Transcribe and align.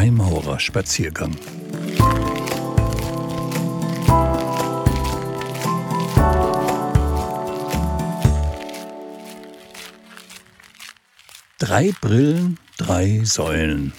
Freimaurerspaziergang. 0.00 1.36
Drei 11.58 11.92
Brillen, 12.00 12.58
drei 12.78 13.20
Säulen. 13.24 13.92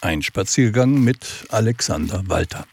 Ein 0.00 0.22
Spaziergang 0.22 1.04
mit 1.04 1.44
Alexander 1.50 2.22
Walter. 2.28 2.66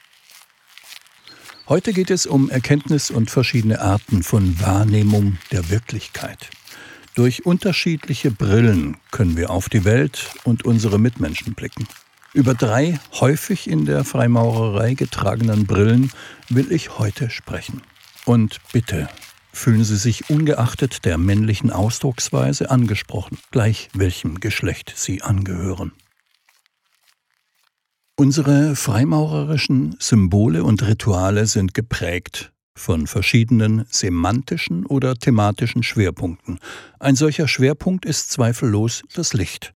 Heute 1.68 1.92
geht 1.92 2.10
es 2.10 2.26
um 2.26 2.50
Erkenntnis 2.50 3.12
und 3.12 3.32
verschiedene 3.32 3.82
Arten 3.82 4.24
von 4.24 4.62
Wahrnehmung 4.62 5.40
der 5.52 5.70
Wirklichkeit. 5.70 6.50
Durch 7.16 7.46
unterschiedliche 7.46 8.32
Brillen 8.32 8.96
können 9.12 9.36
wir 9.36 9.50
auf 9.50 9.68
die 9.68 9.84
Welt 9.84 10.32
und 10.46 10.64
unsere 10.64 11.00
Mitmenschen 11.00 11.54
blicken. 11.54 11.86
Über 12.34 12.56
drei 12.56 13.00
häufig 13.20 13.70
in 13.70 13.86
der 13.86 14.04
Freimaurerei 14.04 14.96
getragenen 14.96 15.68
Brillen 15.68 16.12
will 16.50 16.72
ich 16.72 16.98
heute 16.98 17.30
sprechen. 17.30 17.84
Und 18.26 18.60
bitte 18.72 19.08
fühlen 19.52 19.84
Sie 19.84 19.98
sich 19.98 20.32
ungeachtet 20.32 21.06
der 21.06 21.20
männlichen 21.20 21.70
Ausdrucksweise 21.70 22.72
angesprochen, 22.72 23.38
gleich 23.52 23.90
welchem 23.94 24.40
Geschlecht 24.40 24.94
Sie 24.96 25.22
angehören. 25.22 25.92
Unsere 28.16 28.76
freimaurerischen 28.76 29.96
Symbole 30.00 30.64
und 30.64 30.82
Rituale 30.88 31.46
sind 31.46 31.76
geprägt 31.76 32.52
von 32.76 33.06
verschiedenen 33.06 33.86
semantischen 33.90 34.88
oder 34.88 35.14
thematischen 35.14 35.84
Schwerpunkten. 35.84 36.60
Ein 37.00 37.16
solcher 37.16 37.48
Schwerpunkt 37.48 38.06
ist 38.06 38.32
zweifellos 38.32 39.04
das 39.14 39.34
Licht. 39.34 39.74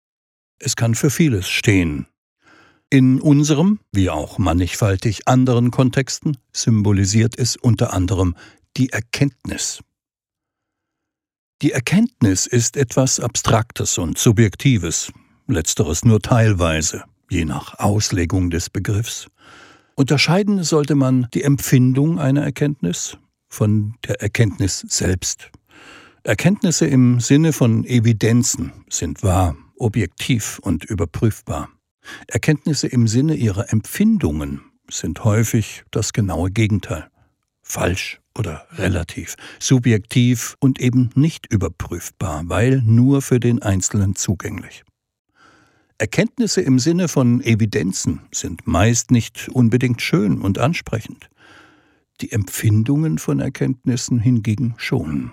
Es 0.58 0.76
kann 0.76 0.96
für 0.96 1.12
vieles 1.12 1.48
stehen. 1.48 2.08
In 2.90 3.20
unserem, 3.20 3.80
wie 3.92 4.10
auch 4.10 4.38
mannigfaltig 4.38 5.28
anderen 5.28 5.72
Kontexten, 5.72 6.38
symbolisiert 6.54 7.38
es 7.38 7.58
unter 7.58 7.92
anderem 7.92 8.36
die 8.78 8.92
Erkenntnis. 8.92 9.82
Die 11.62 11.74
Erkenntnis 11.74 12.46
ist 12.46 12.78
etwas 12.78 13.20
Abstraktes 13.20 13.98
und 13.98 14.18
Subjektives, 14.18 15.12
letzteres 15.48 16.06
nur 16.06 16.22
teilweise, 16.22 17.04
je 17.30 17.44
nach 17.44 17.78
Auslegung 17.78 18.52
des 18.52 18.70
Begriffs. 18.70 19.28
Unterscheiden 19.96 20.64
sollte 20.64 20.96
man 20.96 21.28
die 21.34 21.44
Empfindung 21.44 22.20
einer 22.20 22.44
Erkenntnis 22.44 23.18
von 23.50 23.96
der 24.08 24.22
Erkenntnis 24.22 24.86
selbst. 24.88 25.52
Erkenntnisse 26.24 26.88
im 26.88 27.20
Sinne 27.20 27.52
von 27.52 27.84
Evidenzen 27.84 28.72
sind 28.90 29.24
wahr, 29.24 29.58
objektiv 29.78 30.60
und 30.60 30.86
überprüfbar. 30.86 31.70
Erkenntnisse 32.28 32.88
im 32.88 33.08
Sinne 33.08 33.36
ihrer 33.36 33.72
Empfindungen 33.72 34.62
sind 34.90 35.24
häufig 35.24 35.84
das 35.92 36.14
genaue 36.14 36.52
Gegenteil. 36.52 37.10
Falsch 37.62 38.22
oder 38.38 38.66
relativ, 38.72 39.36
subjektiv 39.60 40.56
und 40.60 40.80
eben 40.80 41.10
nicht 41.16 41.52
überprüfbar, 41.52 42.44
weil 42.46 42.82
nur 42.86 43.22
für 43.22 43.40
den 43.40 43.62
Einzelnen 43.62 44.16
zugänglich. 44.16 44.84
Erkenntnisse 45.98 46.62
im 46.62 46.78
Sinne 46.78 47.08
von 47.08 47.42
Evidenzen 47.42 48.22
sind 48.32 48.68
meist 48.68 49.10
nicht 49.10 49.50
unbedingt 49.50 50.02
schön 50.02 50.40
und 50.40 50.60
ansprechend. 50.60 51.30
Die 52.22 52.32
Empfindungen 52.32 53.18
von 53.18 53.40
Erkenntnissen 53.40 54.20
hingegen 54.20 54.76
schon. 54.78 55.32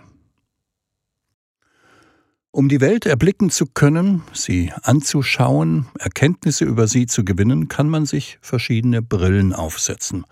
Um 2.55 2.69
die 2.69 2.81
Welt 2.81 3.05
erblicken 3.05 3.51
zu 3.51 3.67
können, 3.67 4.23
sie 4.33 4.71
anzuschauen, 4.83 5.89
Erkenntnisse 5.99 6.65
über 6.65 6.87
sie 6.87 7.07
zu 7.07 7.25
gewinnen, 7.25 7.67
kann 7.67 7.89
man 7.89 8.07
sich 8.07 8.39
verschiedene 8.43 9.03
Brillen 9.03 9.53
aufsetzen. 9.53 10.25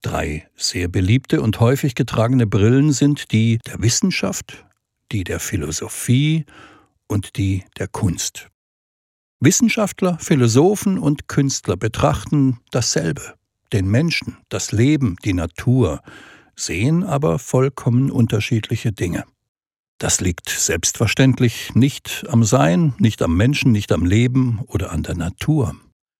Drei 0.00 0.46
sehr 0.54 0.86
beliebte 0.86 1.42
und 1.42 1.58
häufig 1.58 1.96
getragene 1.96 2.46
Brillen 2.46 2.92
sind 2.92 3.32
die 3.32 3.58
der 3.66 3.82
Wissenschaft, 3.82 4.64
die 5.10 5.24
der 5.24 5.40
Philosophie 5.40 6.44
und 7.08 7.36
die 7.36 7.64
der 7.80 7.88
Kunst. 7.88 8.46
Wissenschaftler, 9.40 10.18
Philosophen 10.20 11.00
und 11.00 11.26
Künstler 11.26 11.76
betrachten 11.76 12.60
dasselbe, 12.70 13.34
den 13.72 13.88
Menschen, 13.88 14.36
das 14.50 14.70
Leben, 14.70 15.16
die 15.24 15.32
Natur, 15.32 16.00
sehen 16.54 17.02
aber 17.02 17.40
vollkommen 17.40 18.12
unterschiedliche 18.12 18.92
Dinge. 18.92 19.24
Das 19.98 20.20
liegt 20.20 20.50
selbstverständlich 20.50 21.74
nicht 21.74 22.26
am 22.28 22.44
Sein, 22.44 22.94
nicht 22.98 23.22
am 23.22 23.36
Menschen, 23.36 23.72
nicht 23.72 23.92
am 23.92 24.04
Leben 24.04 24.60
oder 24.66 24.92
an 24.92 25.02
der 25.02 25.14
Natur. 25.14 25.74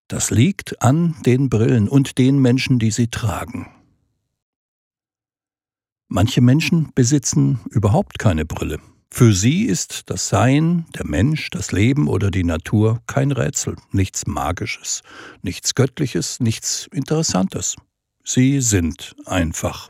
Das 0.07 0.31
liegt 0.31 0.81
an 0.81 1.15
den 1.25 1.49
Brillen 1.49 1.87
und 1.87 2.17
den 2.17 2.39
Menschen, 2.39 2.79
die 2.79 2.91
sie 2.91 3.07
tragen. 3.07 3.67
Manche 6.07 6.41
Menschen 6.41 6.91
besitzen 6.95 7.59
überhaupt 7.69 8.17
keine 8.17 8.45
Brille. 8.45 8.79
Für 9.11 9.33
sie 9.33 9.63
ist 9.63 10.09
das 10.09 10.29
Sein, 10.29 10.85
der 10.95 11.05
Mensch, 11.05 11.49
das 11.49 11.71
Leben 11.71 12.07
oder 12.07 12.31
die 12.31 12.43
Natur 12.43 13.01
kein 13.07 13.31
Rätsel, 13.31 13.75
nichts 13.91 14.25
Magisches, 14.25 15.03
nichts 15.41 15.75
Göttliches, 15.75 16.39
nichts 16.39 16.87
Interessantes. 16.91 17.75
Sie 18.23 18.59
sind 18.61 19.15
einfach. 19.25 19.89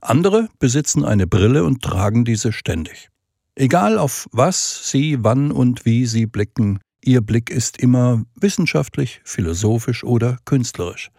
Andere 0.00 0.48
besitzen 0.58 1.04
eine 1.04 1.26
Brille 1.26 1.64
und 1.64 1.82
tragen 1.82 2.24
diese 2.24 2.52
ständig. 2.52 3.10
Egal 3.54 3.98
auf 3.98 4.28
was 4.32 4.90
sie, 4.90 5.18
wann 5.20 5.52
und 5.52 5.84
wie 5.84 6.06
sie 6.06 6.26
blicken, 6.26 6.80
ihr 7.04 7.20
Blick 7.20 7.50
ist 7.50 7.78
immer 7.78 8.24
wissenschaftlich, 8.34 9.20
philosophisch 9.24 10.04
oder 10.04 10.38
künstlerisch. 10.44 11.10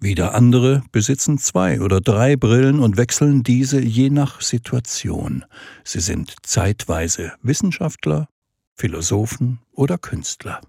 Wieder 0.00 0.34
andere 0.34 0.82
besitzen 0.92 1.38
zwei 1.38 1.80
oder 1.80 2.00
drei 2.00 2.36
Brillen 2.36 2.80
und 2.80 2.96
wechseln 2.96 3.42
diese 3.42 3.80
je 3.80 4.10
nach 4.10 4.40
Situation. 4.40 5.44
Sie 5.84 6.00
sind 6.00 6.36
zeitweise 6.42 7.32
Wissenschaftler, 7.42 8.28
Philosophen 8.74 9.58
oder 9.72 9.98
Künstler. 9.98 10.60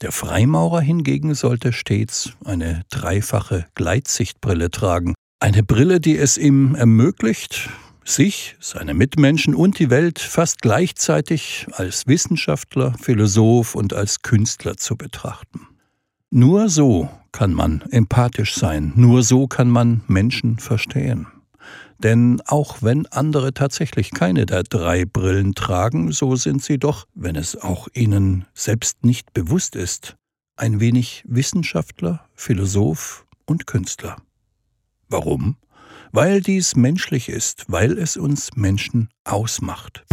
Der 0.00 0.12
Freimaurer 0.12 0.80
hingegen 0.80 1.34
sollte 1.34 1.72
stets 1.72 2.32
eine 2.44 2.82
dreifache 2.90 3.66
Gleitsichtbrille 3.74 4.70
tragen, 4.70 5.14
eine 5.44 5.62
Brille, 5.62 6.00
die 6.00 6.16
es 6.16 6.38
ihm 6.38 6.74
ermöglicht, 6.74 7.68
sich, 8.02 8.56
seine 8.60 8.94
Mitmenschen 8.94 9.54
und 9.54 9.78
die 9.78 9.90
Welt 9.90 10.18
fast 10.18 10.62
gleichzeitig 10.62 11.66
als 11.72 12.06
Wissenschaftler, 12.06 12.94
Philosoph 12.98 13.74
und 13.74 13.92
als 13.92 14.22
Künstler 14.22 14.78
zu 14.78 14.96
betrachten. 14.96 15.68
Nur 16.30 16.70
so 16.70 17.10
kann 17.30 17.52
man 17.52 17.82
empathisch 17.90 18.54
sein, 18.54 18.94
nur 18.96 19.22
so 19.22 19.46
kann 19.46 19.68
man 19.68 20.00
Menschen 20.06 20.58
verstehen. 20.58 21.26
Denn 21.98 22.40
auch 22.46 22.78
wenn 22.80 23.04
andere 23.08 23.52
tatsächlich 23.52 24.12
keine 24.12 24.46
der 24.46 24.62
drei 24.62 25.04
Brillen 25.04 25.54
tragen, 25.54 26.10
so 26.10 26.36
sind 26.36 26.62
sie 26.62 26.78
doch, 26.78 27.04
wenn 27.14 27.36
es 27.36 27.54
auch 27.54 27.88
ihnen 27.92 28.46
selbst 28.54 29.04
nicht 29.04 29.34
bewusst 29.34 29.76
ist, 29.76 30.16
ein 30.56 30.80
wenig 30.80 31.22
Wissenschaftler, 31.28 32.24
Philosoph 32.32 33.26
und 33.44 33.66
Künstler. 33.66 34.16
Warum? 35.08 35.56
Weil 36.12 36.40
dies 36.40 36.76
menschlich 36.76 37.28
ist, 37.28 37.64
weil 37.68 37.98
es 37.98 38.16
uns 38.16 38.50
Menschen 38.56 39.08
ausmacht. 39.24 40.04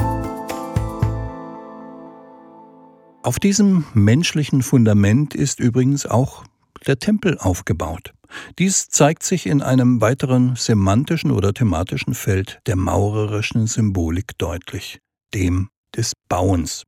Auf 3.23 3.37
diesem 3.37 3.85
menschlichen 3.93 4.63
Fundament 4.63 5.35
ist 5.35 5.59
übrigens 5.59 6.07
auch 6.07 6.43
der 6.87 6.97
Tempel 6.97 7.37
aufgebaut. 7.37 8.13
Dies 8.57 8.89
zeigt 8.89 9.23
sich 9.23 9.45
in 9.45 9.61
einem 9.61 10.01
weiteren 10.01 10.55
semantischen 10.55 11.31
oder 11.31 11.53
thematischen 11.53 12.15
Feld 12.15 12.59
der 12.65 12.75
maurerischen 12.75 13.67
Symbolik 13.67 14.37
deutlich, 14.37 14.99
dem 15.33 15.69
des 15.95 16.13
Bauens. 16.29 16.83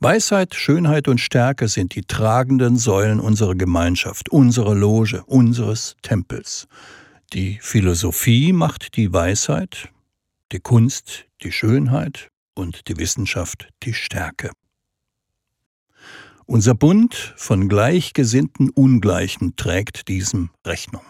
Weisheit, 0.00 0.54
Schönheit 0.54 1.08
und 1.08 1.18
Stärke 1.18 1.68
sind 1.68 1.94
die 1.94 2.02
tragenden 2.02 2.76
Säulen 2.76 3.20
unserer 3.20 3.54
Gemeinschaft, 3.54 4.28
unserer 4.30 4.74
Loge, 4.74 5.22
unseres 5.26 5.96
Tempels. 6.02 6.66
Die 7.32 7.58
Philosophie 7.60 8.52
macht 8.52 8.96
die 8.96 9.12
Weisheit, 9.12 9.88
die 10.52 10.60
Kunst 10.60 11.26
die 11.42 11.52
Schönheit 11.52 12.30
und 12.54 12.88
die 12.88 12.96
Wissenschaft 12.96 13.68
die 13.84 13.94
Stärke. 13.94 14.50
Unser 16.46 16.74
Bund 16.74 17.34
von 17.36 17.68
gleichgesinnten 17.68 18.70
Ungleichen 18.70 19.54
trägt 19.54 20.08
diesem 20.08 20.50
Rechnung. 20.66 21.04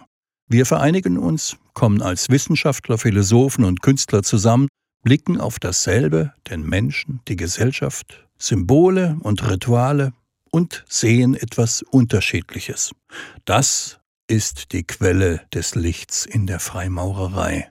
Wir 0.48 0.66
vereinigen 0.66 1.16
uns, 1.16 1.56
kommen 1.72 2.02
als 2.02 2.28
Wissenschaftler, 2.28 2.98
Philosophen 2.98 3.64
und 3.64 3.80
Künstler 3.80 4.22
zusammen, 4.22 4.68
blicken 5.02 5.40
auf 5.40 5.58
dasselbe, 5.58 6.34
den 6.50 6.62
Menschen, 6.62 7.20
die 7.28 7.36
Gesellschaft, 7.36 8.28
Symbole 8.40 9.19
und 9.20 9.48
Rituale 9.48 10.12
und 10.50 10.84
sehen 10.88 11.34
etwas 11.34 11.82
Unterschiedliches. 11.82 12.92
Das 13.44 14.00
ist 14.26 14.72
die 14.72 14.84
Quelle 14.84 15.42
des 15.52 15.75
Lichts 15.75 16.25
in 16.25 16.46
der 16.46 16.58
Freimaurerei. 16.58 17.70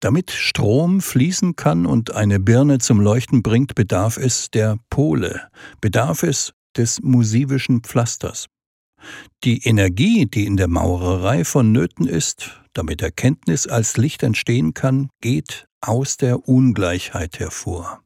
Damit 0.00 0.30
Strom 0.30 1.00
fließen 1.00 1.56
kann 1.56 1.86
und 1.86 2.12
eine 2.12 2.38
Birne 2.38 2.78
zum 2.78 3.00
Leuchten 3.00 3.42
bringt, 3.42 3.74
bedarf 3.74 4.18
es 4.18 4.50
der 4.50 4.78
Pole, 4.90 5.48
bedarf 5.80 6.22
es 6.22 6.52
des 6.76 7.00
musivischen 7.00 7.82
Pflasters. 7.82 8.46
Die 9.44 9.66
Energie, 9.66 10.26
die 10.26 10.46
in 10.46 10.56
der 10.56 10.68
Maurerei 10.68 11.44
vonnöten 11.44 12.06
ist, 12.06 12.60
damit 12.72 13.02
Erkenntnis 13.02 13.66
als 13.66 13.96
Licht 13.96 14.22
entstehen 14.22 14.74
kann, 14.74 15.08
geht 15.20 15.66
aus 15.80 16.16
der 16.16 16.48
Ungleichheit 16.48 17.38
hervor. 17.38 18.00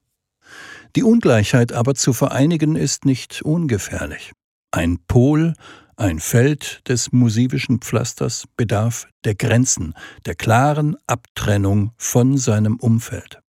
Die 0.97 1.03
Ungleichheit 1.03 1.73
aber 1.73 1.95
zu 1.95 2.13
vereinigen 2.13 2.77
ist 2.77 3.05
nicht 3.05 3.43
ungefährlich. 3.43 4.33
Ein 4.73 4.99
Pol, 5.07 5.55
ein 5.97 6.19
Feld 6.19 6.89
des 6.89 7.13
musivischen 7.13 7.81
Pflasters 7.81 8.45
bedarf 8.57 9.07
der 9.25 9.35
Grenzen, 9.35 9.95
der 10.27 10.35
klaren 10.35 10.97
Abtrennung 11.07 11.93
von 11.97 12.39
seinem 12.39 12.77
Umfeld. 12.77 13.41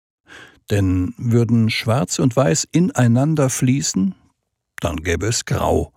Denn 0.69 1.13
würden 1.17 1.69
Schwarz 1.69 2.19
und 2.19 2.35
Weiß 2.35 2.67
ineinander 2.71 3.49
fließen, 3.49 4.15
dann 4.79 4.97
gäbe 4.97 5.27
es 5.27 5.45
Grau. 5.45 5.93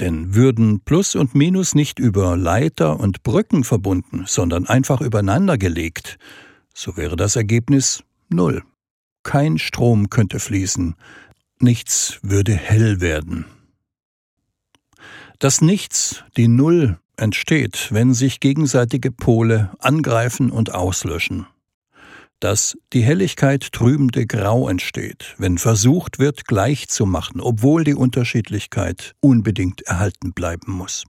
Denn 0.00 0.34
würden 0.34 0.80
Plus 0.80 1.14
und 1.14 1.34
Minus 1.34 1.74
nicht 1.74 1.98
über 1.98 2.36
Leiter 2.36 3.00
und 3.00 3.22
Brücken 3.22 3.64
verbunden, 3.64 4.24
sondern 4.26 4.66
einfach 4.66 5.00
übereinander 5.00 5.56
gelegt, 5.56 6.18
so 6.74 6.96
wäre 6.96 7.16
das 7.16 7.36
Ergebnis 7.36 8.04
Null. 8.28 8.62
Kein 9.22 9.58
Strom 9.58 10.10
könnte 10.10 10.38
fließen, 10.38 10.94
nichts 11.58 12.18
würde 12.22 12.52
hell 12.54 13.00
werden. 13.00 13.46
Das 15.38 15.60
Nichts, 15.60 16.24
die 16.36 16.48
Null, 16.48 16.98
entsteht, 17.16 17.88
wenn 17.92 18.14
sich 18.14 18.40
gegenseitige 18.40 19.10
Pole 19.10 19.70
angreifen 19.78 20.50
und 20.50 20.74
auslöschen. 20.74 21.46
Das 22.40 22.76
die 22.92 23.02
Helligkeit 23.02 23.72
trübende 23.72 24.26
Grau 24.26 24.68
entsteht, 24.68 25.34
wenn 25.38 25.58
versucht 25.58 26.18
wird, 26.18 26.46
gleich 26.46 26.88
zu 26.88 27.06
machen, 27.06 27.40
obwohl 27.40 27.84
die 27.84 27.94
Unterschiedlichkeit 27.94 29.14
unbedingt 29.20 29.82
erhalten 29.82 30.32
bleiben 30.32 30.72
muss. 30.72 31.04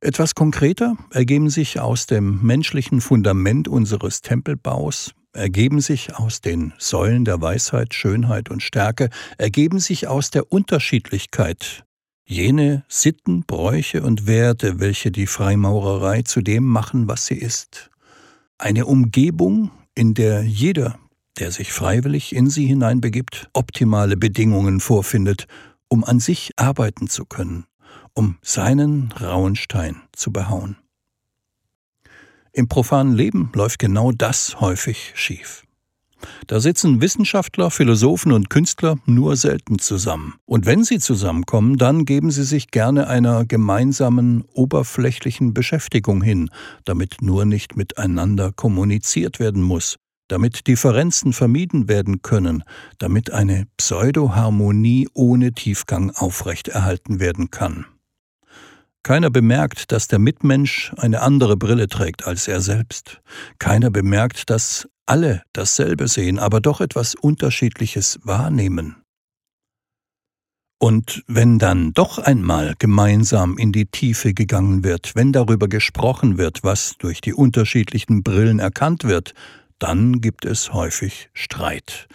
Etwas 0.00 0.34
konkreter 0.34 0.96
ergeben 1.10 1.50
sich 1.50 1.78
aus 1.78 2.06
dem 2.06 2.42
menschlichen 2.42 3.00
Fundament 3.00 3.68
unseres 3.68 4.22
Tempelbaus 4.22 5.12
ergeben 5.32 5.80
sich 5.80 6.16
aus 6.16 6.40
den 6.40 6.72
Säulen 6.78 7.24
der 7.24 7.40
Weisheit, 7.40 7.94
Schönheit 7.94 8.50
und 8.50 8.62
Stärke, 8.62 9.10
ergeben 9.38 9.78
sich 9.78 10.08
aus 10.08 10.30
der 10.30 10.52
Unterschiedlichkeit 10.52 11.84
jene 12.24 12.84
Sitten, 12.88 13.44
Bräuche 13.44 14.02
und 14.02 14.26
Werte, 14.26 14.78
welche 14.80 15.10
die 15.10 15.26
Freimaurerei 15.26 16.22
zu 16.22 16.42
dem 16.42 16.64
machen, 16.64 17.08
was 17.08 17.26
sie 17.26 17.38
ist. 17.38 17.89
Eine 18.60 18.84
Umgebung, 18.84 19.70
in 19.94 20.12
der 20.12 20.42
jeder, 20.42 20.98
der 21.38 21.50
sich 21.50 21.72
freiwillig 21.72 22.34
in 22.34 22.50
sie 22.50 22.66
hineinbegibt, 22.66 23.48
optimale 23.54 24.18
Bedingungen 24.18 24.80
vorfindet, 24.80 25.46
um 25.88 26.04
an 26.04 26.20
sich 26.20 26.50
arbeiten 26.56 27.08
zu 27.08 27.24
können, 27.24 27.64
um 28.12 28.36
seinen 28.42 29.12
rauen 29.12 29.56
Stein 29.56 30.02
zu 30.12 30.30
behauen. 30.30 30.76
Im 32.52 32.68
profanen 32.68 33.14
Leben 33.14 33.50
läuft 33.54 33.78
genau 33.78 34.12
das 34.12 34.60
häufig 34.60 35.14
schief. 35.14 35.64
Da 36.46 36.60
sitzen 36.60 37.00
Wissenschaftler, 37.00 37.70
Philosophen 37.70 38.32
und 38.32 38.50
Künstler 38.50 38.98
nur 39.06 39.36
selten 39.36 39.78
zusammen. 39.78 40.34
Und 40.46 40.66
wenn 40.66 40.84
sie 40.84 40.98
zusammenkommen, 40.98 41.76
dann 41.76 42.04
geben 42.04 42.30
sie 42.30 42.44
sich 42.44 42.70
gerne 42.70 43.08
einer 43.08 43.44
gemeinsamen, 43.44 44.44
oberflächlichen 44.52 45.54
Beschäftigung 45.54 46.22
hin, 46.22 46.50
damit 46.84 47.22
nur 47.22 47.44
nicht 47.44 47.76
miteinander 47.76 48.52
kommuniziert 48.52 49.40
werden 49.40 49.62
muss, 49.62 49.96
damit 50.28 50.66
Differenzen 50.66 51.32
vermieden 51.32 51.88
werden 51.88 52.22
können, 52.22 52.62
damit 52.98 53.30
eine 53.32 53.66
Pseudoharmonie 53.76 55.08
ohne 55.14 55.52
Tiefgang 55.52 56.10
aufrechterhalten 56.10 57.20
werden 57.20 57.50
kann. 57.50 57.86
Keiner 59.02 59.30
bemerkt, 59.30 59.92
dass 59.92 60.08
der 60.08 60.18
Mitmensch 60.18 60.92
eine 60.98 61.22
andere 61.22 61.56
Brille 61.56 61.88
trägt 61.88 62.26
als 62.26 62.48
er 62.48 62.60
selbst. 62.60 63.20
Keiner 63.58 63.90
bemerkt, 63.90 64.50
dass 64.50 64.88
alle 65.06 65.42
dasselbe 65.52 66.06
sehen, 66.06 66.38
aber 66.38 66.60
doch 66.60 66.80
etwas 66.80 67.14
Unterschiedliches 67.14 68.20
wahrnehmen. 68.22 68.96
Und 70.78 71.24
wenn 71.26 71.58
dann 71.58 71.92
doch 71.92 72.18
einmal 72.18 72.74
gemeinsam 72.78 73.58
in 73.58 73.72
die 73.72 73.86
Tiefe 73.86 74.32
gegangen 74.32 74.84
wird, 74.84 75.14
wenn 75.14 75.32
darüber 75.32 75.68
gesprochen 75.68 76.38
wird, 76.38 76.62
was 76.62 76.94
durch 76.98 77.20
die 77.20 77.34
unterschiedlichen 77.34 78.22
Brillen 78.22 78.60
erkannt 78.60 79.04
wird, 79.04 79.34
dann 79.78 80.20
gibt 80.20 80.44
es 80.44 80.72
häufig 80.72 81.30
Streit. 81.34 82.06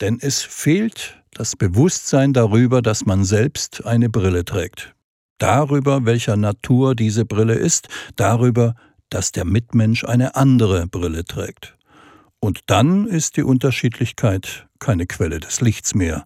Denn 0.00 0.18
es 0.20 0.42
fehlt 0.42 1.22
das 1.32 1.54
Bewusstsein 1.54 2.32
darüber, 2.32 2.82
dass 2.82 3.06
man 3.06 3.24
selbst 3.24 3.86
eine 3.86 4.08
Brille 4.08 4.44
trägt 4.44 4.94
darüber, 5.38 6.04
welcher 6.04 6.36
Natur 6.36 6.94
diese 6.94 7.24
Brille 7.24 7.54
ist, 7.54 7.88
darüber, 8.16 8.74
dass 9.10 9.32
der 9.32 9.44
Mitmensch 9.44 10.04
eine 10.04 10.36
andere 10.36 10.86
Brille 10.86 11.24
trägt. 11.24 11.76
Und 12.40 12.60
dann 12.66 13.06
ist 13.06 13.36
die 13.36 13.42
Unterschiedlichkeit 13.42 14.66
keine 14.78 15.06
Quelle 15.06 15.38
des 15.38 15.60
Lichts 15.60 15.94
mehr, 15.94 16.24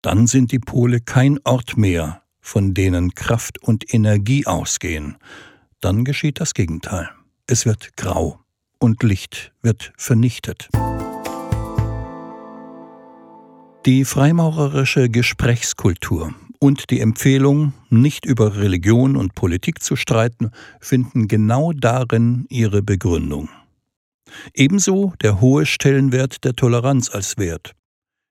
dann 0.00 0.26
sind 0.26 0.50
die 0.50 0.58
Pole 0.58 1.00
kein 1.00 1.38
Ort 1.44 1.76
mehr, 1.76 2.22
von 2.40 2.74
denen 2.74 3.14
Kraft 3.14 3.62
und 3.62 3.94
Energie 3.94 4.46
ausgehen, 4.46 5.16
dann 5.80 6.04
geschieht 6.04 6.40
das 6.40 6.54
Gegenteil. 6.54 7.08
Es 7.46 7.66
wird 7.66 7.96
grau 7.96 8.40
und 8.78 9.02
Licht 9.02 9.52
wird 9.62 9.92
vernichtet. 9.96 10.68
Die 13.86 14.04
freimaurerische 14.04 15.08
Gesprächskultur 15.08 16.34
und 16.62 16.90
die 16.90 17.00
Empfehlung, 17.00 17.72
nicht 17.90 18.24
über 18.24 18.54
Religion 18.56 19.16
und 19.16 19.34
Politik 19.34 19.82
zu 19.82 19.96
streiten, 19.96 20.52
finden 20.80 21.26
genau 21.26 21.72
darin 21.72 22.46
ihre 22.50 22.82
Begründung. 22.82 23.48
Ebenso 24.54 25.12
der 25.20 25.40
hohe 25.40 25.66
Stellenwert 25.66 26.44
der 26.44 26.54
Toleranz 26.54 27.10
als 27.10 27.36
Wert. 27.36 27.72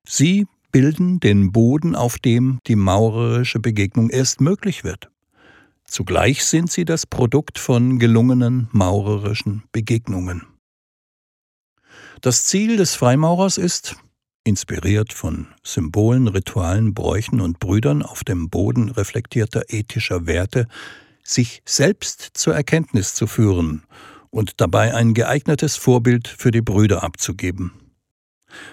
Sie 0.08 0.48
bilden 0.72 1.20
den 1.20 1.52
Boden, 1.52 1.94
auf 1.94 2.20
dem 2.20 2.60
die 2.68 2.78
maurerische 2.78 3.60
Begegnung 3.60 4.10
erst 4.10 4.40
möglich 4.40 4.86
wird. 4.86 5.12
Zugleich 5.84 6.46
sind 6.46 6.72
sie 6.72 6.86
das 6.86 7.06
Produkt 7.06 7.60
von 7.60 8.00
gelungenen 8.00 8.70
maurerischen 8.72 9.64
Begegnungen. 9.74 10.48
Das 12.22 12.46
Ziel 12.46 12.78
des 12.78 12.96
Freimaurers 12.96 13.58
ist, 13.58 13.98
inspiriert 14.44 15.14
von 15.14 15.48
Symbolen, 15.64 16.28
Ritualen, 16.28 16.94
Bräuchen 16.94 17.42
und 17.42 17.60
Brüdern 17.60 18.02
auf 18.02 18.24
dem 18.24 18.50
Boden 18.50 18.90
reflektierter 18.90 19.64
ethischer 19.70 20.26
Werte, 20.26 20.68
sich 21.24 21.62
selbst 21.66 22.32
zur 22.34 22.56
Erkenntnis 22.56 23.14
zu 23.14 23.28
führen 23.28 23.84
und 24.30 24.60
dabei 24.60 24.96
ein 24.96 25.14
geeignetes 25.14 25.76
Vorbild 25.76 26.28
für 26.28 26.52
die 26.52 26.62
Brüder 26.62 27.04
abzugeben. 27.04 27.72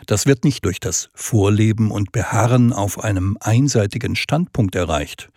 Das 0.07 0.27
wird 0.27 0.45
nicht 0.45 0.65
durch 0.65 0.81
das 0.81 1.11
Vorleben 1.15 1.91
und 1.91 2.13
Beharren 2.13 2.73
auf 2.73 3.03
einem 3.05 3.37
einseitigen 3.41 4.17
Standpunkt 4.17 4.75
erreicht. 4.75 5.31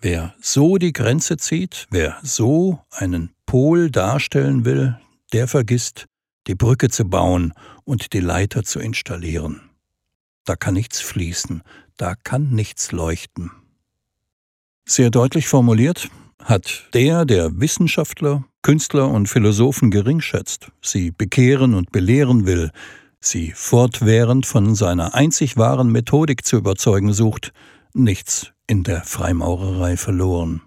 Wer 0.00 0.34
so 0.40 0.76
die 0.76 0.92
Grenze 0.92 1.38
zieht, 1.38 1.86
wer 1.90 2.18
so 2.22 2.80
einen 2.90 3.30
Pol 3.46 3.90
darstellen 3.90 4.64
will, 4.64 4.98
der 5.32 5.48
vergisst, 5.48 6.06
die 6.46 6.54
Brücke 6.54 6.88
zu 6.88 7.04
bauen 7.04 7.52
und 7.84 8.12
die 8.12 8.20
Leiter 8.20 8.62
zu 8.62 8.80
installieren. 8.80 9.70
Da 10.44 10.56
kann 10.56 10.74
nichts 10.74 11.00
fließen, 11.00 11.62
da 11.96 12.14
kann 12.14 12.50
nichts 12.50 12.92
leuchten. 12.92 13.50
Sehr 14.86 15.10
deutlich 15.10 15.48
formuliert 15.48 16.10
hat 16.42 16.88
der, 16.92 17.24
der 17.24 17.58
Wissenschaftler, 17.58 18.44
Künstler 18.62 19.08
und 19.08 19.28
Philosophen 19.28 19.90
geringschätzt, 19.90 20.70
sie 20.82 21.10
bekehren 21.10 21.74
und 21.74 21.90
belehren 21.90 22.46
will, 22.46 22.70
sie 23.20 23.52
fortwährend 23.52 24.44
von 24.44 24.74
seiner 24.74 25.14
einzig 25.14 25.56
wahren 25.56 25.90
Methodik 25.90 26.44
zu 26.44 26.56
überzeugen 26.56 27.12
sucht, 27.14 27.52
nichts 27.94 28.52
in 28.66 28.82
der 28.82 29.02
Freimaurerei 29.04 29.96
verloren. 29.96 30.60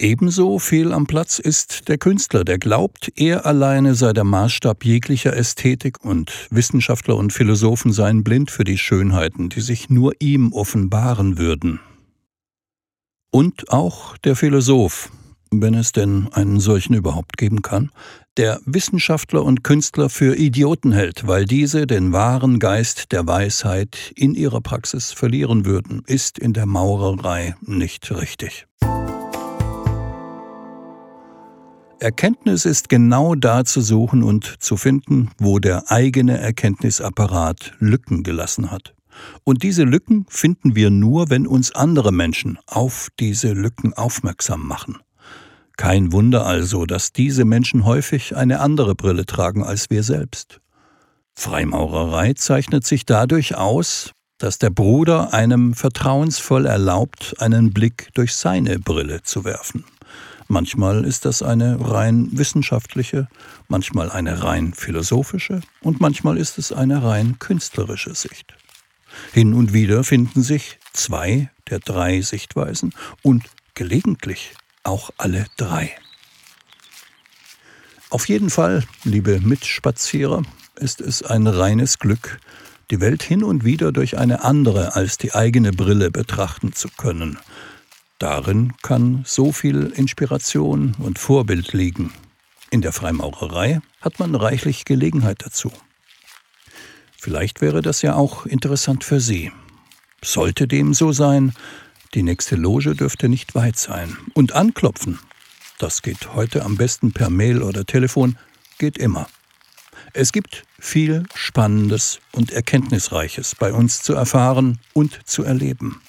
Ebenso 0.00 0.60
fehl 0.60 0.92
am 0.92 1.08
Platz 1.08 1.40
ist 1.40 1.88
der 1.88 1.98
Künstler, 1.98 2.44
der 2.44 2.58
glaubt, 2.58 3.10
er 3.16 3.46
alleine 3.46 3.96
sei 3.96 4.12
der 4.12 4.22
Maßstab 4.22 4.84
jeglicher 4.84 5.36
Ästhetik 5.36 6.04
und 6.04 6.30
Wissenschaftler 6.50 7.16
und 7.16 7.32
Philosophen 7.32 7.92
seien 7.92 8.22
blind 8.22 8.52
für 8.52 8.62
die 8.62 8.78
Schönheiten, 8.78 9.48
die 9.48 9.60
sich 9.60 9.90
nur 9.90 10.12
ihm 10.20 10.52
offenbaren 10.52 11.36
würden. 11.36 11.80
Und 13.32 13.70
auch 13.70 14.16
der 14.18 14.36
Philosoph, 14.36 15.10
wenn 15.50 15.74
es 15.74 15.90
denn 15.90 16.28
einen 16.32 16.60
solchen 16.60 16.94
überhaupt 16.94 17.36
geben 17.36 17.62
kann, 17.62 17.90
der 18.36 18.60
Wissenschaftler 18.66 19.42
und 19.42 19.64
Künstler 19.64 20.10
für 20.10 20.36
Idioten 20.36 20.92
hält, 20.92 21.26
weil 21.26 21.44
diese 21.44 21.88
den 21.88 22.12
wahren 22.12 22.60
Geist 22.60 23.10
der 23.10 23.26
Weisheit 23.26 24.12
in 24.14 24.36
ihrer 24.36 24.60
Praxis 24.60 25.10
verlieren 25.10 25.64
würden, 25.64 26.04
ist 26.06 26.38
in 26.38 26.52
der 26.52 26.66
Maurerei 26.66 27.56
nicht 27.62 28.08
richtig. 28.12 28.68
Erkenntnis 32.00 32.64
ist 32.64 32.88
genau 32.88 33.34
da 33.34 33.64
zu 33.64 33.80
suchen 33.80 34.22
und 34.22 34.62
zu 34.62 34.76
finden, 34.76 35.30
wo 35.38 35.58
der 35.58 35.90
eigene 35.90 36.38
Erkenntnisapparat 36.38 37.72
Lücken 37.80 38.22
gelassen 38.22 38.70
hat. 38.70 38.94
Und 39.42 39.64
diese 39.64 39.82
Lücken 39.82 40.24
finden 40.28 40.76
wir 40.76 40.90
nur, 40.90 41.28
wenn 41.28 41.44
uns 41.44 41.74
andere 41.74 42.12
Menschen 42.12 42.56
auf 42.66 43.08
diese 43.18 43.52
Lücken 43.52 43.94
aufmerksam 43.94 44.64
machen. 44.64 44.98
Kein 45.76 46.12
Wunder 46.12 46.46
also, 46.46 46.86
dass 46.86 47.12
diese 47.12 47.44
Menschen 47.44 47.84
häufig 47.84 48.36
eine 48.36 48.60
andere 48.60 48.94
Brille 48.94 49.26
tragen 49.26 49.64
als 49.64 49.90
wir 49.90 50.04
selbst. 50.04 50.60
Freimaurerei 51.34 52.34
zeichnet 52.34 52.86
sich 52.86 53.06
dadurch 53.06 53.56
aus, 53.56 54.12
dass 54.38 54.58
der 54.58 54.70
Bruder 54.70 55.34
einem 55.34 55.74
vertrauensvoll 55.74 56.66
erlaubt, 56.66 57.34
einen 57.40 57.72
Blick 57.72 58.10
durch 58.14 58.36
seine 58.36 58.78
Brille 58.78 59.22
zu 59.22 59.44
werfen. 59.44 59.84
Manchmal 60.50 61.04
ist 61.04 61.26
das 61.26 61.42
eine 61.42 61.78
rein 61.78 62.30
wissenschaftliche, 62.32 63.28
manchmal 63.68 64.10
eine 64.10 64.42
rein 64.42 64.72
philosophische 64.72 65.60
und 65.82 66.00
manchmal 66.00 66.38
ist 66.38 66.56
es 66.56 66.72
eine 66.72 67.02
rein 67.02 67.38
künstlerische 67.38 68.14
Sicht. 68.14 68.54
Hin 69.34 69.52
und 69.52 69.74
wieder 69.74 70.04
finden 70.04 70.42
sich 70.42 70.78
zwei 70.94 71.50
der 71.68 71.80
drei 71.80 72.22
Sichtweisen 72.22 72.94
und 73.22 73.44
gelegentlich 73.74 74.54
auch 74.84 75.10
alle 75.18 75.44
drei. 75.58 75.94
Auf 78.08 78.26
jeden 78.30 78.48
Fall, 78.48 78.84
liebe 79.04 79.40
Mitspazierer, 79.40 80.42
ist 80.76 81.02
es 81.02 81.22
ein 81.22 81.46
reines 81.46 81.98
Glück, 81.98 82.40
die 82.90 83.02
Welt 83.02 83.22
hin 83.22 83.44
und 83.44 83.64
wieder 83.66 83.92
durch 83.92 84.16
eine 84.16 84.44
andere 84.44 84.94
als 84.94 85.18
die 85.18 85.34
eigene 85.34 85.72
Brille 85.72 86.10
betrachten 86.10 86.72
zu 86.72 86.88
können. 86.88 87.38
Darin 88.18 88.72
kann 88.82 89.22
so 89.24 89.52
viel 89.52 89.92
Inspiration 89.94 90.96
und 90.98 91.20
Vorbild 91.20 91.72
liegen. 91.72 92.12
In 92.70 92.82
der 92.82 92.92
Freimaurerei 92.92 93.80
hat 94.00 94.18
man 94.18 94.34
reichlich 94.34 94.84
Gelegenheit 94.84 95.38
dazu. 95.44 95.72
Vielleicht 97.16 97.60
wäre 97.60 97.80
das 97.80 98.02
ja 98.02 98.14
auch 98.14 98.44
interessant 98.44 99.04
für 99.04 99.20
Sie. 99.20 99.52
Sollte 100.22 100.66
dem 100.66 100.94
so 100.94 101.12
sein, 101.12 101.52
die 102.14 102.22
nächste 102.22 102.56
Loge 102.56 102.96
dürfte 102.96 103.28
nicht 103.28 103.54
weit 103.54 103.78
sein. 103.78 104.16
Und 104.34 104.52
anklopfen, 104.52 105.18
das 105.78 106.02
geht 106.02 106.34
heute 106.34 106.64
am 106.64 106.76
besten 106.76 107.12
per 107.12 107.30
Mail 107.30 107.62
oder 107.62 107.84
Telefon, 107.84 108.36
geht 108.78 108.98
immer. 108.98 109.28
Es 110.12 110.32
gibt 110.32 110.64
viel 110.80 111.24
Spannendes 111.34 112.20
und 112.32 112.50
Erkenntnisreiches 112.50 113.54
bei 113.54 113.72
uns 113.72 114.02
zu 114.02 114.14
erfahren 114.14 114.78
und 114.92 115.20
zu 115.24 115.44
erleben. 115.44 116.00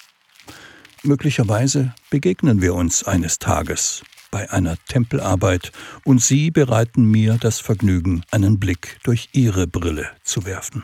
Möglicherweise 1.04 1.94
begegnen 2.10 2.62
wir 2.62 2.74
uns 2.76 3.04
eines 3.04 3.40
Tages 3.40 4.04
bei 4.32 4.52
einer 4.52 4.78
Tempelarbeit 4.88 5.72
und 6.04 6.22
Sie 6.22 6.52
bereiten 6.52 7.06
mir 7.06 7.38
das 7.40 7.60
Vergnügen, 7.60 8.24
einen 8.32 8.60
Blick 8.60 9.00
durch 9.04 9.30
Ihre 9.32 9.66
Brille 9.66 10.10
zu 10.24 10.46
werfen. 10.46 10.84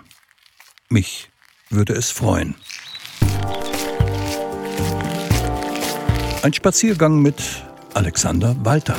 Mich 0.89 1.29
würde 1.69 1.93
es 1.93 2.11
freuen. 2.11 2.55
Ein 6.41 6.53
Spaziergang 6.53 7.21
mit 7.21 7.43
Alexander 7.93 8.55
Walter. 8.63 8.95